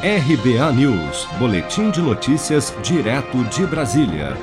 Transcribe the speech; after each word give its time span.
RBA 0.00 0.72
News, 0.74 1.26
Boletim 1.40 1.90
de 1.90 2.00
Notícias, 2.00 2.72
direto 2.84 3.42
de 3.46 3.66
Brasília. 3.66 4.36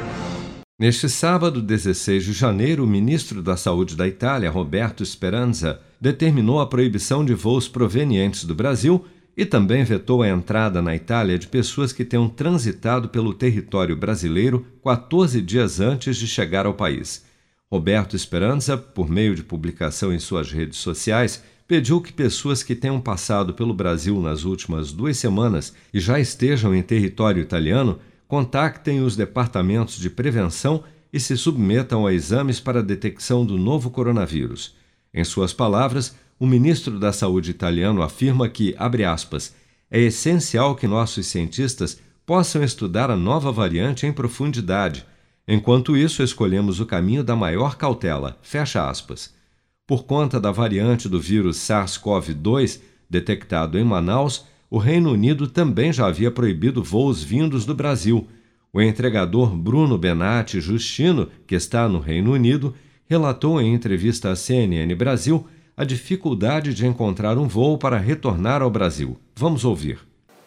Neste 0.78 1.08
sábado, 1.08 1.62
16 1.62 2.26
de 2.26 2.34
janeiro, 2.34 2.84
o 2.84 2.88
ministro 2.88 3.42
da 3.42 3.56
Saúde 3.56 3.96
da 3.96 4.06
Itália, 4.06 4.52
Roberto 4.52 5.06
Speranza, 5.06 5.80
determinou 6.00 6.60
a 6.60 6.68
proibição 6.68 7.24
de 7.24 7.34
voos 7.34 7.70
provenientes 7.70 8.44
do 8.44 8.54
Brasil 8.54 9.06
e 9.38 9.46
também 9.46 9.86
vetou 9.86 10.22
a 10.22 10.28
entrada 10.28 10.82
na 10.82 10.94
Itália 10.94 11.40
de 11.40 11.48
pessoas 11.48 11.94
que 11.94 12.04
tenham 12.04 12.28
transitado 12.28 13.08
pelo 13.08 13.34
território 13.34 13.96
brasileiro 13.96 14.68
14 14.84 15.42
dias 15.42 15.80
antes 15.80 16.18
de 16.18 16.28
chegar 16.28 16.66
ao 16.66 16.74
país. 16.74 17.24
Roberto 17.72 18.20
Speranza, 18.20 18.76
por 18.76 19.10
meio 19.10 19.34
de 19.34 19.42
publicação 19.42 20.14
em 20.14 20.20
suas 20.20 20.52
redes 20.52 20.80
sociais, 20.80 21.42
pediu 21.68 22.00
que 22.00 22.14
pessoas 22.14 22.62
que 22.62 22.76
tenham 22.76 23.02
passado 23.02 23.54
pelo 23.54 23.74
Brasil 23.74 24.20
nas 24.22 24.44
últimas 24.44 24.92
duas 24.92 25.18
semanas 25.18 25.74
e 25.94 26.00
já 26.00 26.20
estejam 26.20 26.76
em 26.76 26.82
território 26.82 27.42
italiano 27.42 28.00
contactem 28.28 29.02
os 29.02 29.16
departamentos 29.16 29.98
de 30.00 30.10
prevenção 30.10 30.84
e 31.12 31.20
se 31.20 31.38
submetam 31.38 32.06
a 32.06 32.14
exames 32.14 32.60
para 32.60 32.80
a 32.80 32.84
detecção 32.84 33.46
do 33.46 33.58
novo 33.58 33.90
coronavírus. 33.90 34.76
Em 35.14 35.24
suas 35.24 35.54
palavras, 35.54 36.16
o 36.40 36.46
ministro 36.46 37.00
da 37.00 37.14
Saúde 37.14 37.52
italiano 37.52 38.02
afirma 38.02 38.50
que, 38.50 38.76
abre 38.78 39.06
aspas, 39.06 39.56
é 39.90 40.00
essencial 40.02 40.76
que 40.76 40.88
nossos 40.88 41.28
cientistas 41.28 42.02
possam 42.26 42.64
estudar 42.64 43.10
a 43.10 43.16
nova 43.16 43.52
variante 43.52 44.06
em 44.06 44.12
profundidade. 44.12 45.06
Enquanto 45.48 45.96
isso, 45.96 46.22
escolhemos 46.22 46.80
o 46.80 46.86
caminho 46.86 47.24
da 47.24 47.36
maior 47.36 47.78
cautela. 47.78 48.38
Fecha 48.42 48.90
aspas. 48.90 49.34
Por 49.88 50.06
conta 50.06 50.40
da 50.40 50.52
variante 50.52 51.08
do 51.08 51.22
vírus 51.22 51.58
SARS-CoV-2 51.58 52.82
detectado 53.08 53.78
em 53.78 53.84
Manaus, 53.84 54.46
o 54.68 54.80
Reino 54.80 55.12
Unido 55.12 55.48
também 55.48 55.94
já 55.94 56.08
havia 56.08 56.32
proibido 56.32 56.84
voos 56.84 57.24
vindos 57.24 57.68
do 57.68 57.76
Brasil. 57.76 58.28
O 58.74 58.82
entregador 58.82 59.56
Bruno 59.56 59.96
Benatti 59.96 60.60
Justino, 60.60 61.30
que 61.46 61.54
está 61.54 61.88
no 61.88 62.00
Reino 62.00 62.32
Unido, 62.32 62.74
relatou 63.08 63.62
em 63.62 63.76
entrevista 63.76 64.32
à 64.32 64.36
CNN 64.36 64.96
Brasil 64.96 65.46
a 65.78 65.84
dificuldade 65.84 66.74
de 66.74 66.88
encontrar 66.88 67.38
um 67.38 67.48
voo 67.48 67.78
para 67.78 68.00
retornar 68.00 68.64
ao 68.64 68.72
Brasil. 68.72 69.16
Vamos 69.36 69.64
ouvir. 69.64 70.00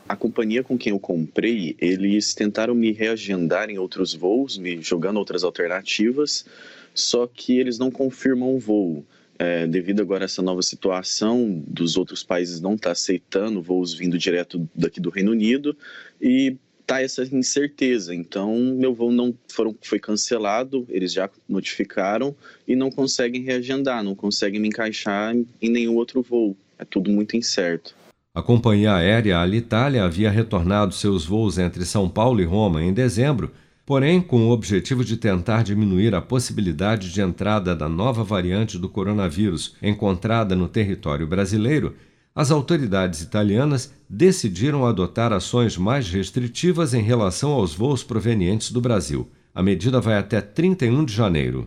A 0.08 0.16
companhia 0.16 0.64
com 0.64 0.76
quem 0.76 0.90
eu 0.90 0.98
comprei, 0.98 1.76
eles 1.78 2.34
tentaram 2.34 2.74
me 2.74 2.90
reagendar 2.90 3.70
em 3.70 3.78
outros 3.78 4.14
voos, 4.14 4.58
me 4.58 4.82
jogando 4.82 5.18
outras 5.18 5.44
alternativas, 5.44 6.44
só 6.92 7.24
que 7.24 7.56
eles 7.56 7.78
não 7.78 7.88
confirmam 7.88 8.52
o 8.52 8.58
voo 8.58 9.06
é, 9.38 9.66
devido 9.66 10.00
agora 10.00 10.24
a 10.24 10.26
essa 10.26 10.42
nova 10.42 10.62
situação 10.62 11.62
dos 11.66 11.96
outros 11.96 12.22
países 12.22 12.60
não 12.60 12.74
estar 12.74 12.88
tá 12.88 12.92
aceitando 12.92 13.62
voos 13.62 13.94
vindo 13.94 14.18
direto 14.18 14.68
daqui 14.74 15.00
do 15.00 15.10
Reino 15.10 15.30
Unido 15.30 15.76
e 16.20 16.56
tá 16.84 17.02
essa 17.02 17.22
incerteza. 17.22 18.14
Então, 18.14 18.56
meu 18.56 18.94
voo 18.94 19.12
não 19.12 19.34
foram, 19.46 19.76
foi 19.82 19.98
cancelado, 20.00 20.86
eles 20.88 21.12
já 21.12 21.30
notificaram 21.48 22.34
e 22.66 22.74
não 22.74 22.90
conseguem 22.90 23.42
reagendar, 23.42 24.02
não 24.02 24.14
conseguem 24.14 24.58
me 24.58 24.68
encaixar 24.68 25.36
em 25.36 25.70
nenhum 25.70 25.96
outro 25.96 26.22
voo. 26.22 26.56
É 26.78 26.84
tudo 26.84 27.10
muito 27.10 27.36
incerto. 27.36 27.94
A 28.34 28.42
companhia 28.42 28.94
aérea 28.94 29.38
Alitalia 29.38 30.04
havia 30.04 30.30
retornado 30.30 30.94
seus 30.94 31.26
voos 31.26 31.58
entre 31.58 31.84
São 31.84 32.08
Paulo 32.08 32.40
e 32.40 32.44
Roma 32.44 32.82
em 32.82 32.92
dezembro 32.92 33.52
porém 33.88 34.20
com 34.20 34.46
o 34.46 34.50
objetivo 34.50 35.02
de 35.02 35.16
tentar 35.16 35.64
diminuir 35.64 36.14
a 36.14 36.20
possibilidade 36.20 37.10
de 37.10 37.22
entrada 37.22 37.74
da 37.74 37.88
nova 37.88 38.22
variante 38.22 38.76
do 38.76 38.86
coronavírus 38.86 39.76
encontrada 39.82 40.54
no 40.54 40.68
território 40.68 41.26
brasileiro, 41.26 41.94
as 42.34 42.50
autoridades 42.50 43.22
italianas 43.22 43.94
decidiram 44.06 44.84
adotar 44.84 45.32
ações 45.32 45.78
mais 45.78 46.06
restritivas 46.10 46.92
em 46.92 47.00
relação 47.00 47.52
aos 47.52 47.74
voos 47.74 48.04
provenientes 48.04 48.70
do 48.70 48.78
Brasil. 48.82 49.26
A 49.54 49.62
medida 49.62 50.02
vai 50.02 50.18
até 50.18 50.42
31 50.42 51.06
de 51.06 51.14
janeiro. 51.14 51.66